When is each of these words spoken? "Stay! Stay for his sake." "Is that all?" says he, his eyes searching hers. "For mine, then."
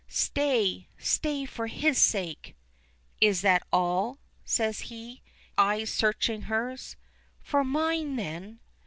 "Stay! 0.07 0.87
Stay 0.97 1.45
for 1.45 1.67
his 1.67 1.95
sake." 1.95 2.55
"Is 3.19 3.41
that 3.41 3.61
all?" 3.71 4.17
says 4.43 4.79
he, 4.89 5.09
his 5.09 5.19
eyes 5.59 5.91
searching 5.93 6.41
hers. 6.49 6.95
"For 7.39 7.63
mine, 7.63 8.15
then." 8.15 8.61